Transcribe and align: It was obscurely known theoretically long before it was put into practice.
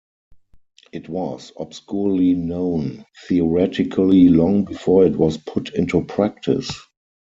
It 0.91 1.09
was 1.09 1.51
obscurely 1.59 2.33
known 2.33 3.05
theoretically 3.27 4.29
long 4.29 4.65
before 4.65 5.05
it 5.05 5.15
was 5.15 5.37
put 5.37 5.75
into 5.75 6.03
practice. 6.03 6.71